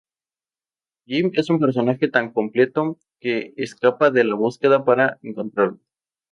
[1.05, 5.79] Jim es un personaje tan complejo que escapa de la búsqueda para encontrarlo.